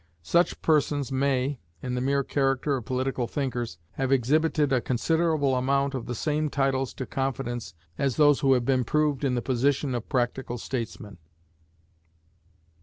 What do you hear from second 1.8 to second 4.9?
in the mere character of political thinkers, have exhibited a